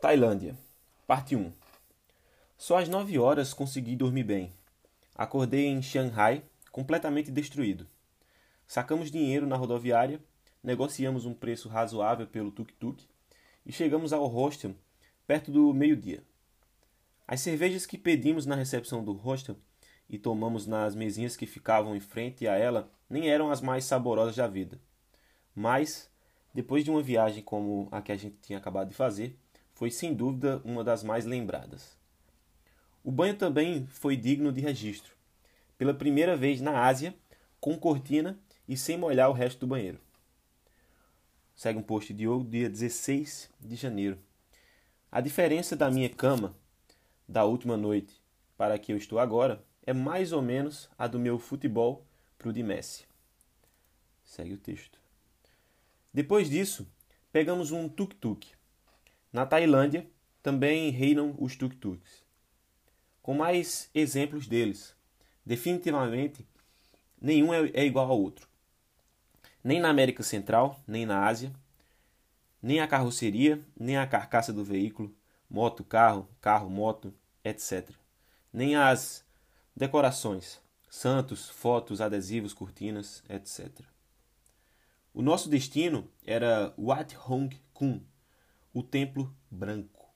[0.00, 0.56] Tailândia,
[1.06, 1.52] parte 1.
[2.56, 4.50] Só às 9 horas consegui dormir bem.
[5.14, 6.42] Acordei em Shanghai,
[6.72, 7.86] completamente destruído.
[8.66, 10.18] Sacamos dinheiro na rodoviária,
[10.62, 13.04] negociamos um preço razoável pelo tuk-tuk
[13.66, 14.74] e chegamos ao hostel
[15.26, 16.22] perto do meio-dia.
[17.28, 19.58] As cervejas que pedimos na recepção do hostel
[20.08, 24.34] e tomamos nas mesinhas que ficavam em frente a ela nem eram as mais saborosas
[24.34, 24.80] da vida.
[25.54, 26.10] Mas,
[26.54, 29.38] depois de uma viagem como a que a gente tinha acabado de fazer,
[29.80, 31.96] foi sem dúvida uma das mais lembradas.
[33.02, 35.14] O banho também foi digno de registro.
[35.78, 37.14] Pela primeira vez na Ásia,
[37.58, 38.38] com cortina
[38.68, 39.98] e sem molhar o resto do banheiro.
[41.56, 44.18] Segue um post de Diogo, dia 16 de janeiro.
[45.10, 46.54] A diferença da minha cama
[47.26, 48.20] da última noite
[48.58, 52.04] para a que eu estou agora é mais ou menos a do meu futebol
[52.36, 53.06] para o de Messi.
[54.26, 55.00] Segue o texto.
[56.12, 56.86] Depois disso,
[57.32, 58.59] pegamos um tuk-tuk
[59.32, 60.08] na Tailândia
[60.42, 62.24] também reinam os tuk-tuks.
[63.22, 64.94] Com mais exemplos deles.
[65.44, 66.46] Definitivamente,
[67.20, 68.48] nenhum é, é igual ao outro.
[69.62, 71.52] Nem na América Central, nem na Ásia,
[72.62, 75.14] nem a carroceria, nem a carcaça do veículo,
[75.48, 77.12] moto, carro, carro, moto,
[77.44, 77.90] etc.
[78.52, 79.24] Nem as
[79.76, 83.70] decorações, santos, fotos, adesivos, cortinas, etc.
[85.12, 88.04] O nosso destino era Wat Hong Kong,
[88.72, 90.08] o Templo Branco.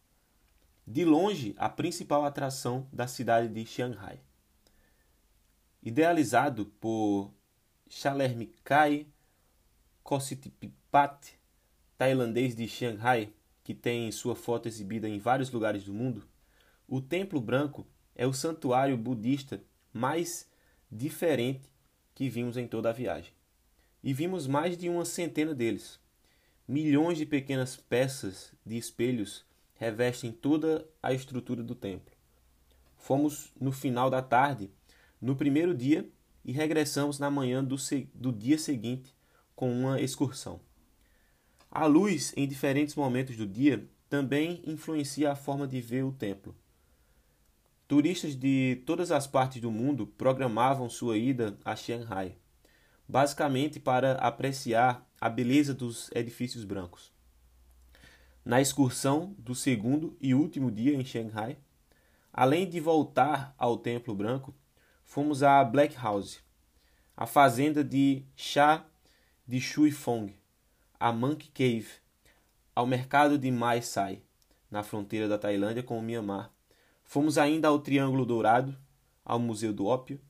[0.86, 4.20] De longe, a principal atração da cidade de Shanghai.
[5.83, 7.32] Idealizado por
[7.88, 9.06] Chalermikai
[10.02, 11.38] Kositpipat,
[11.97, 13.32] tailandês de Shanghai,
[13.64, 16.28] que tem sua foto exibida em vários lugares do mundo,
[16.86, 20.48] o Templo Branco é o santuário budista mais
[20.91, 21.70] diferente
[22.14, 23.32] que vimos em toda a viagem.
[24.02, 25.98] E vimos mais de uma centena deles.
[26.67, 32.17] Milhões de pequenas peças de espelhos revestem toda a estrutura do templo.
[32.97, 34.71] Fomos no final da tarde,
[35.21, 36.09] no primeiro dia,
[36.43, 37.77] e regressamos na manhã do,
[38.15, 39.15] do dia seguinte
[39.55, 40.59] com uma excursão.
[41.71, 46.56] A luz, em diferentes momentos do dia, também influencia a forma de ver o templo.
[47.87, 52.34] Turistas de todas as partes do mundo programavam sua ida a Shanghai
[53.09, 57.11] basicamente para apreciar a beleza dos edifícios brancos.
[58.45, 61.57] Na excursão do segundo e último dia em Shanghai,
[62.31, 64.55] além de voltar ao Templo Branco,
[65.03, 66.41] fomos à Black House,
[67.17, 68.85] a fazenda de chá
[69.47, 70.37] de Shuifong,
[71.01, 71.89] a Monkey Cave,
[72.75, 74.21] ao mercado de Mai Sai,
[74.71, 76.53] na fronteira da Tailândia com o Myanmar.
[77.03, 78.77] Fomos ainda ao Triângulo Dourado,
[79.25, 80.21] ao Museu do Ópio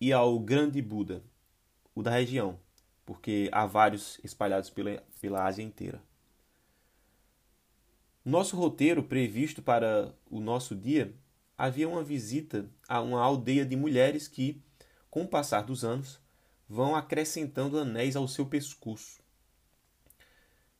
[0.00, 1.24] e ao Grande Buda
[1.96, 2.60] o da região,
[3.06, 6.02] porque há vários espalhados pela, pela Ásia inteira.
[8.24, 11.14] Nosso roteiro previsto para o nosso dia
[11.56, 14.60] havia uma visita a uma aldeia de mulheres que,
[15.08, 16.20] com o passar dos anos,
[16.68, 19.20] vão acrescentando anéis ao seu pescoço.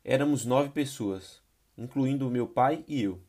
[0.05, 1.41] Éramos nove pessoas,
[1.79, 3.23] incluindo meu pai e eu.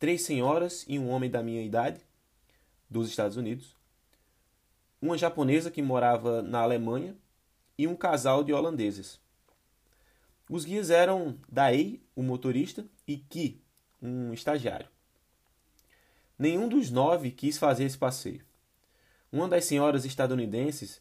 [0.00, 2.00] Três senhoras e um homem da minha idade,
[2.88, 3.76] dos Estados Unidos,
[5.00, 7.16] uma japonesa que morava na Alemanha
[7.80, 9.18] e um casal de holandeses.
[10.50, 13.58] Os guias eram Daei, o motorista, e Ki,
[14.02, 14.86] um estagiário.
[16.38, 18.44] Nenhum dos nove quis fazer esse passeio.
[19.32, 21.00] Uma das senhoras estadunidenses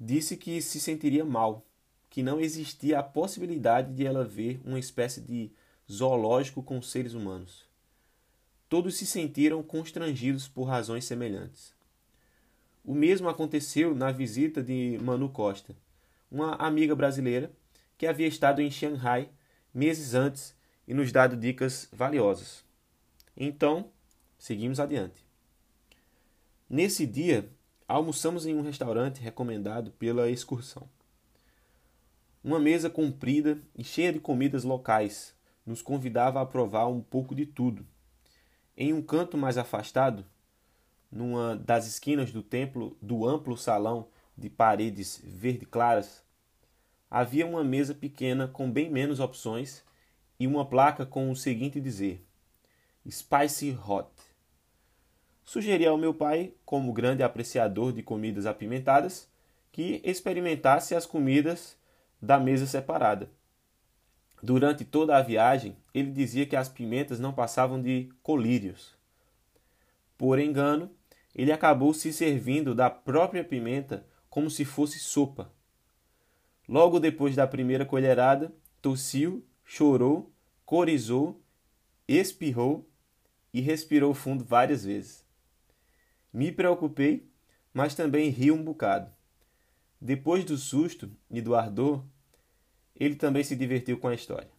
[0.00, 1.66] disse que se sentiria mal,
[2.08, 5.52] que não existia a possibilidade de ela ver uma espécie de
[5.90, 7.66] zoológico com seres humanos.
[8.70, 11.74] Todos se sentiram constrangidos por razões semelhantes.
[12.82, 15.76] O mesmo aconteceu na visita de Manu Costa,
[16.30, 17.50] uma amiga brasileira
[17.96, 19.28] que havia estado em Shanghai
[19.72, 20.54] meses antes
[20.86, 22.64] e nos dado dicas valiosas.
[23.36, 23.90] Então,
[24.38, 25.24] seguimos adiante.
[26.68, 27.48] Nesse dia,
[27.86, 30.88] almoçamos em um restaurante recomendado pela excursão.
[32.42, 37.44] Uma mesa comprida e cheia de comidas locais nos convidava a provar um pouco de
[37.44, 37.86] tudo.
[38.76, 40.24] Em um canto mais afastado,
[41.10, 46.22] numa das esquinas do templo do amplo salão de paredes verde claras,
[47.10, 49.82] havia uma mesa pequena com bem menos opções
[50.38, 52.24] e uma placa com o seguinte dizer:
[53.08, 54.10] Spicy Hot.
[55.44, 59.28] Sugeri ao meu pai, como grande apreciador de comidas apimentadas,
[59.70, 61.78] que experimentasse as comidas
[62.20, 63.30] da mesa separada.
[64.42, 68.94] Durante toda a viagem, ele dizia que as pimentas não passavam de colírios.
[70.18, 70.90] Por engano,
[71.34, 74.04] ele acabou se servindo da própria pimenta
[74.36, 75.50] como se fosse sopa.
[76.68, 80.30] Logo depois da primeira colherada, tossiu, chorou,
[80.62, 81.42] corizou
[82.06, 82.86] espirrou
[83.50, 85.24] e respirou fundo várias vezes.
[86.30, 87.26] Me preocupei,
[87.72, 89.10] mas também ri um bocado.
[89.98, 92.04] Depois do susto e do ardor,
[92.94, 94.50] ele também se divertiu com a história.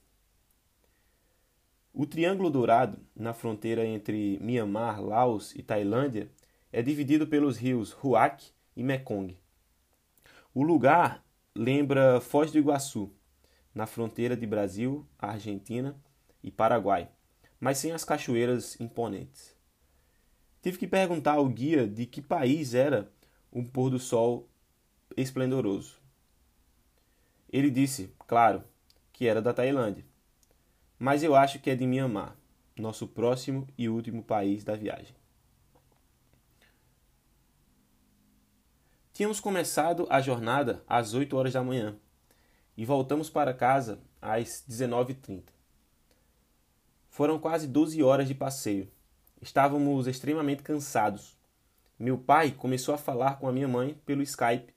[1.93, 6.31] O Triângulo Dourado, na fronteira entre Myanmar, Laos e Tailândia,
[6.73, 8.43] é dividido pelos rios Huac
[8.75, 9.37] e Mekong.
[10.59, 11.23] O lugar
[11.55, 13.13] lembra Foz do Iguaçu,
[13.75, 15.95] na fronteira de Brasil, Argentina
[16.41, 17.11] e Paraguai,
[17.59, 19.55] mas sem as cachoeiras imponentes.
[20.59, 23.07] Tive que perguntar ao guia de que país era
[23.53, 24.49] um pôr do sol
[25.15, 26.01] esplendoroso.
[27.53, 28.63] Ele disse, claro,
[29.13, 30.05] que era da Tailândia,
[30.97, 32.35] mas eu acho que é de Myanmar,
[32.75, 35.16] nosso próximo e último país da viagem.
[39.17, 41.97] Tínhamos começado a jornada às 8 horas da manhã
[42.77, 45.41] e voltamos para casa às 19h30.
[47.09, 48.87] Foram quase 12 horas de passeio.
[49.41, 51.35] Estávamos extremamente cansados.
[51.97, 54.71] Meu pai começou a falar com a minha mãe pelo Skype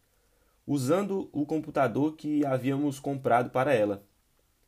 [0.66, 4.06] usando o computador que havíamos comprado para ela,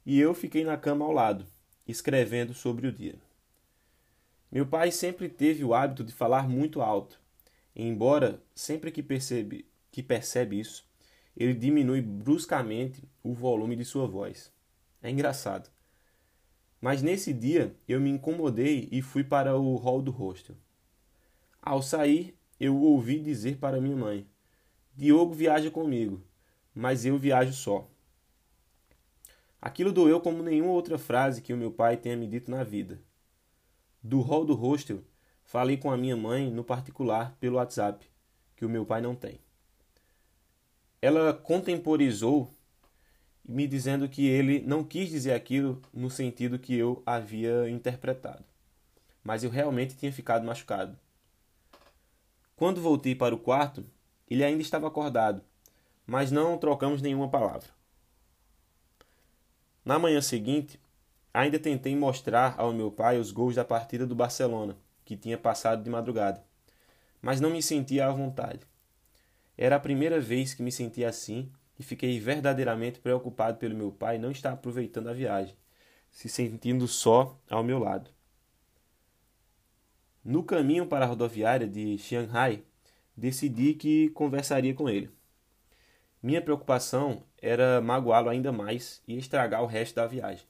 [0.05, 1.47] e eu fiquei na cama ao lado,
[1.89, 3.19] escrevendo sobre o dia.
[4.51, 7.22] Meu pai sempre teve o hábito de falar muito alto,
[7.75, 10.85] embora sempre que percebe, que percebe isso,
[11.37, 14.53] ele diminui bruscamente o volume de sua voz.
[15.03, 15.71] É engraçado.
[16.81, 20.57] Mas nesse dia eu me incomodei e fui para o hall do hostel.
[21.61, 24.27] Ao sair, eu ouvi dizer para minha mãe:
[24.95, 26.23] Diogo viaja comigo,
[26.75, 27.89] mas eu viajo só.
[29.61, 33.01] Aquilo doeu como nenhuma outra frase que o meu pai tenha me dito na vida.
[34.03, 35.05] Do hall do hostel,
[35.45, 38.07] falei com a minha mãe no particular pelo WhatsApp,
[38.57, 39.41] que o meu pai não tem.
[41.01, 42.55] Ela contemporizou
[43.45, 48.45] me dizendo que ele não quis dizer aquilo no sentido que eu havia interpretado,
[49.23, 50.97] mas eu realmente tinha ficado machucado.
[52.55, 53.85] Quando voltei para o quarto,
[54.31, 55.43] ele ainda estava acordado,
[56.07, 57.69] mas não trocamos nenhuma palavra.
[59.85, 60.81] Na manhã seguinte,
[61.35, 64.77] ainda tentei mostrar ao meu pai os gols da partida do Barcelona,
[65.13, 66.43] que tinha passado de madrugada,
[67.21, 68.67] mas não me sentia à vontade.
[69.59, 74.19] Era a primeira vez que me sentia assim e fiquei verdadeiramente preocupado pelo meu pai
[74.19, 75.55] não estar aproveitando a viagem,
[76.11, 78.11] se sentindo só ao meu lado.
[80.25, 82.63] No caminho para a rodoviária de Shanghai,
[83.15, 85.11] decidi que conversaria com ele.
[86.23, 90.47] Minha preocupação era magoá-lo ainda mais e estragar o resto da viagem.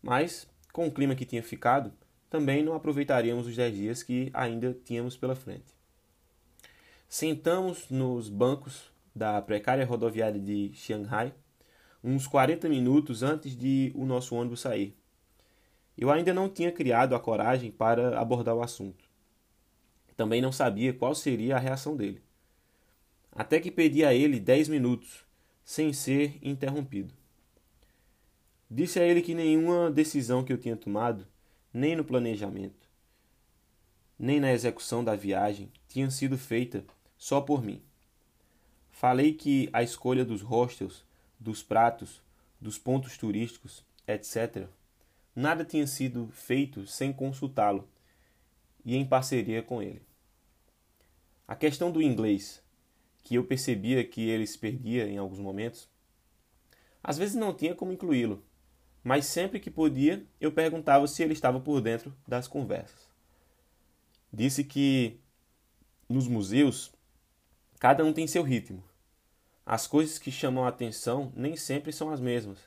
[0.00, 1.92] Mas, com o clima que tinha ficado,
[2.32, 5.76] também não aproveitaríamos os dez dias que ainda tínhamos pela frente.
[7.06, 11.34] Sentamos nos bancos da precária rodoviária de Shanghai
[12.02, 14.96] uns 40 minutos antes de o nosso ônibus sair.
[15.96, 19.04] Eu ainda não tinha criado a coragem para abordar o assunto.
[20.16, 22.22] Também não sabia qual seria a reação dele.
[23.30, 25.22] Até que pedi a ele dez minutos,
[25.62, 27.12] sem ser interrompido.
[28.70, 31.26] Disse a ele que nenhuma decisão que eu tinha tomado,
[31.72, 32.88] nem no planejamento,
[34.18, 36.84] nem na execução da viagem, tinha sido feita
[37.16, 37.82] só por mim.
[38.90, 41.04] Falei que a escolha dos hostels,
[41.40, 42.22] dos pratos,
[42.60, 44.68] dos pontos turísticos, etc.,
[45.34, 47.88] nada tinha sido feito sem consultá-lo
[48.84, 50.02] e em parceria com ele.
[51.48, 52.62] A questão do inglês,
[53.22, 55.88] que eu percebia que ele se perdia em alguns momentos,
[57.02, 58.42] às vezes não tinha como incluí-lo,
[59.02, 63.08] mas sempre que podia eu perguntava se ele estava por dentro das conversas.
[64.32, 65.20] Disse que
[66.08, 66.92] nos museus
[67.78, 68.82] cada um tem seu ritmo.
[69.66, 72.58] As coisas que chamam a atenção nem sempre são as mesmas.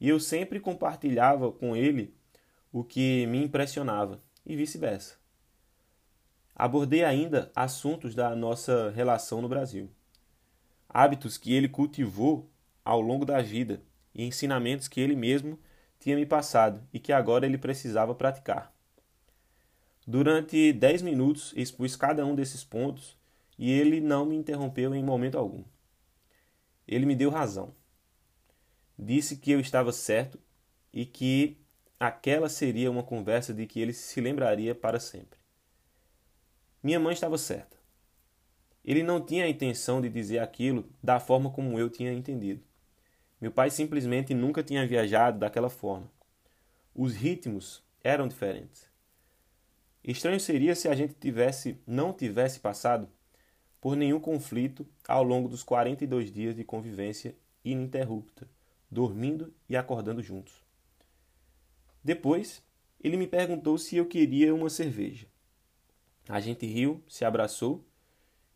[0.00, 2.14] E eu sempre compartilhava com ele
[2.72, 5.16] o que me impressionava e vice-versa.
[6.54, 9.90] Abordei ainda assuntos da nossa relação no Brasil,
[10.88, 12.48] hábitos que ele cultivou
[12.84, 13.82] ao longo da vida
[14.14, 15.58] e ensinamentos que ele mesmo
[15.98, 18.74] tinha me passado e que agora ele precisava praticar.
[20.06, 23.16] Durante dez minutos expus cada um desses pontos
[23.58, 25.64] e ele não me interrompeu em momento algum.
[26.86, 27.74] Ele me deu razão.
[28.98, 30.38] Disse que eu estava certo
[30.92, 31.58] e que
[31.98, 35.38] aquela seria uma conversa de que ele se lembraria para sempre.
[36.82, 37.78] Minha mãe estava certa.
[38.84, 42.62] Ele não tinha a intenção de dizer aquilo da forma como eu tinha entendido.
[43.44, 46.10] Meu pai simplesmente nunca tinha viajado daquela forma.
[46.94, 48.90] Os ritmos eram diferentes.
[50.02, 53.06] Estranho seria se a gente tivesse, não tivesse passado
[53.82, 58.48] por nenhum conflito ao longo dos 42 dias de convivência ininterrupta,
[58.90, 60.64] dormindo e acordando juntos.
[62.02, 62.64] Depois,
[62.98, 65.26] ele me perguntou se eu queria uma cerveja.
[66.26, 67.84] A gente riu, se abraçou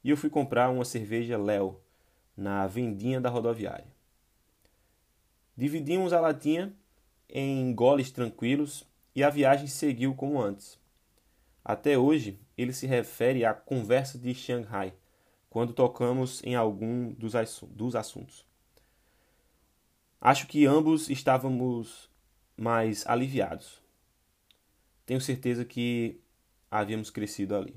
[0.02, 1.78] e eu fui comprar uma cerveja Léo
[2.34, 3.97] na vendinha da rodoviária.
[5.58, 6.72] Dividimos a latinha
[7.28, 10.78] em goles tranquilos e a viagem seguiu como antes.
[11.64, 14.94] Até hoje, ele se refere à conversa de Shanghai,
[15.50, 17.32] quando tocamos em algum dos,
[17.70, 18.46] dos assuntos.
[20.20, 22.08] Acho que ambos estávamos
[22.56, 23.82] mais aliviados.
[25.04, 26.20] Tenho certeza que
[26.70, 27.74] havíamos crescido ali.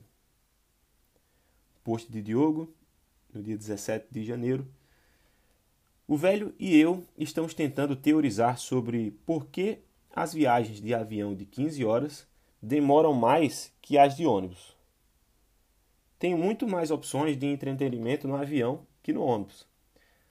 [1.84, 2.72] Post de Diogo,
[3.34, 4.72] no dia 17 de janeiro.
[6.12, 9.80] O velho e eu estamos tentando teorizar sobre por que
[10.14, 12.28] as viagens de avião de 15 horas
[12.62, 14.76] demoram mais que as de ônibus.
[16.20, 19.66] Tem muito mais opções de entretenimento no avião que no ônibus.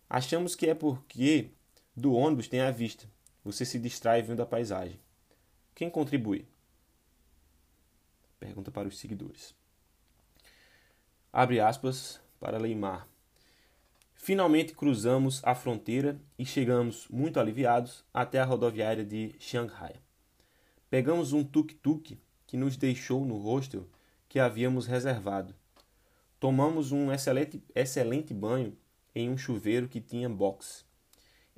[0.06, 1.48] Achamos que é porque
[1.96, 3.08] do ônibus tem a vista.
[3.42, 5.00] Você se distrai vendo a paisagem.
[5.74, 6.46] Quem contribui?
[8.38, 9.54] Pergunta para os seguidores.
[11.32, 13.09] Abre aspas para Leimar.
[14.22, 19.94] Finalmente cruzamos a fronteira e chegamos, muito aliviados, até a rodoviária de Shanghai.
[20.90, 23.88] Pegamos um tuk-tuk que nos deixou no hostel
[24.28, 25.54] que havíamos reservado.
[26.38, 28.76] Tomamos um excelente, excelente banho
[29.14, 30.84] em um chuveiro que tinha box.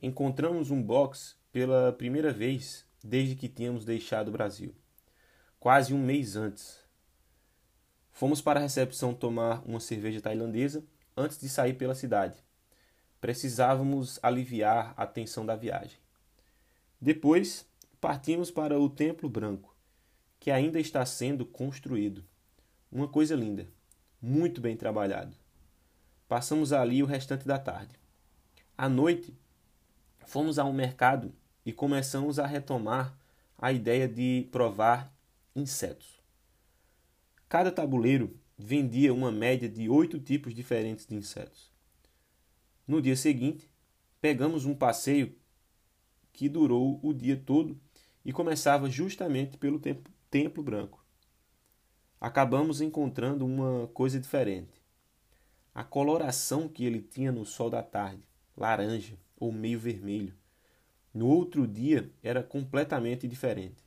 [0.00, 4.73] Encontramos um box pela primeira vez desde que tínhamos deixado o Brasil,
[5.59, 6.78] quase um mês antes.
[8.12, 10.85] Fomos para a recepção tomar uma cerveja tailandesa
[11.16, 12.37] antes de sair pela cidade
[13.23, 15.97] precisávamos aliviar a tensão da viagem.
[17.00, 17.64] Depois,
[18.00, 19.76] partimos para o Templo Branco,
[20.41, 22.25] que ainda está sendo construído.
[22.91, 23.69] Uma coisa linda,
[24.21, 25.37] muito bem trabalhado.
[26.26, 27.95] Passamos ali o restante da tarde.
[28.76, 29.33] À noite,
[30.26, 31.33] fomos a um mercado
[31.64, 33.17] e começamos a retomar
[33.57, 35.14] a ideia de provar
[35.55, 36.21] insetos.
[37.49, 41.72] Cada tabuleiro vendia uma média de oito tipos diferentes de insetos.
[42.93, 43.71] No dia seguinte,
[44.21, 45.35] pegamos um passeio
[46.31, 47.81] que durou o dia todo
[48.23, 49.81] e começava justamente pelo
[50.31, 51.03] Templo Branco.
[52.21, 54.79] Acabamos encontrando uma coisa diferente.
[55.75, 60.35] A coloração que ele tinha no sol da tarde, laranja ou meio vermelho,
[61.15, 63.83] no outro dia era completamente diferente.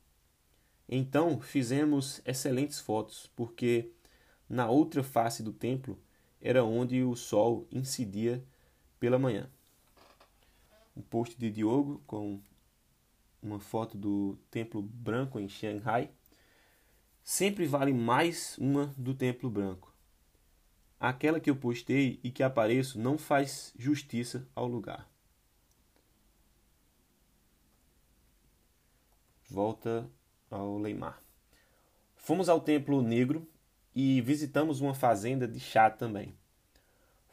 [0.88, 3.92] Então fizemos excelentes fotos, porque
[4.48, 5.96] na outra face do templo
[6.40, 8.44] era onde o sol incidia
[8.98, 9.50] pela manhã.
[10.96, 12.40] Um post de Diogo com
[13.42, 16.10] uma foto do Templo Branco em Xangai.
[17.22, 19.92] Sempre vale mais uma do Templo Branco.
[20.98, 25.08] Aquela que eu postei e que apareço não faz justiça ao lugar.
[29.48, 30.10] Volta
[30.50, 31.22] ao Leimar.
[32.16, 33.46] Fomos ao Templo Negro
[33.94, 36.34] e visitamos uma fazenda de chá também.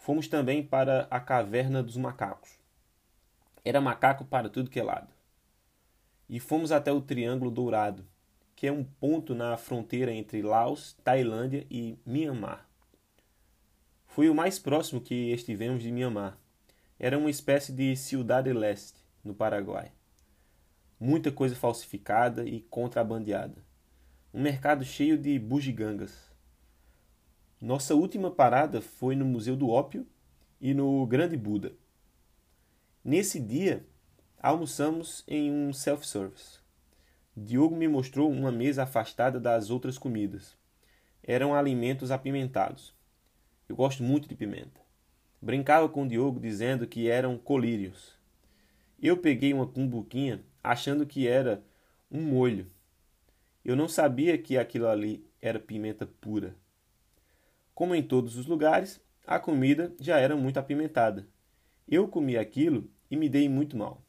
[0.03, 2.59] Fomos também para a caverna dos macacos.
[3.63, 5.07] Era macaco para tudo que é lado.
[6.27, 8.05] E fomos até o Triângulo Dourado,
[8.53, 12.67] que é um ponto na fronteira entre Laos, Tailândia e Myanmar.
[14.05, 16.37] Foi o mais próximo que estivemos de Myanmar.
[16.99, 19.93] Era uma espécie de Ciudad del Este, no Paraguai.
[20.99, 23.63] Muita coisa falsificada e contrabandeada.
[24.33, 26.32] Um mercado cheio de bugigangas
[27.63, 30.05] nossa última parada foi no Museu do Ópio
[30.59, 31.71] e no Grande Buda.
[33.01, 33.85] Nesse dia,
[34.37, 36.59] almoçamos em um self-service.
[37.33, 40.57] Diogo me mostrou uma mesa afastada das outras comidas.
[41.23, 42.93] Eram alimentos apimentados.
[43.69, 44.81] Eu gosto muito de pimenta.
[45.41, 48.13] Brincava com Diogo dizendo que eram colírios.
[49.01, 51.63] Eu peguei uma cumbuquinha achando que era
[52.11, 52.67] um molho.
[53.63, 56.61] Eu não sabia que aquilo ali era pimenta pura.
[57.73, 61.27] Como em todos os lugares, a comida já era muito apimentada.
[61.87, 64.01] Eu comi aquilo e me dei muito mal.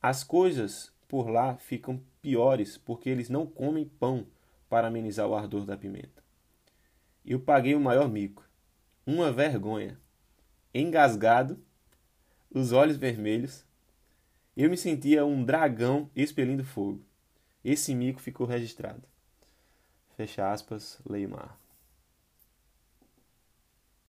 [0.00, 4.26] As coisas por lá ficam piores porque eles não comem pão
[4.68, 6.22] para amenizar o ardor da pimenta.
[7.26, 8.48] Eu paguei o maior mico.
[9.06, 9.98] Uma vergonha.
[10.72, 11.58] Engasgado,
[12.50, 13.64] os olhos vermelhos,
[14.56, 17.02] eu me sentia um dragão expelindo fogo.
[17.64, 19.02] Esse mico ficou registrado.
[20.16, 21.59] Fecha aspas, Leimar.